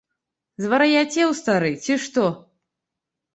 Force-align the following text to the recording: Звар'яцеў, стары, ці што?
Звар'яцеў, 0.63 1.29
стары, 1.41 1.71
ці 1.85 1.99
што? 2.07 2.25